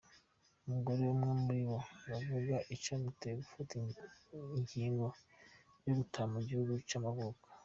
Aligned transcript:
Umugore 0.65 0.97
umwe 1.13 1.31
muribo 1.41 1.77
aravuga 2.05 2.55
icatumye 2.75 3.29
bafata 3.37 3.73
ingingo 4.57 5.05
yo 5.85 5.91
gutaha 5.97 6.27
mu 6.33 6.39
gihugu 6.47 6.73
c'amavuko. 6.89 7.45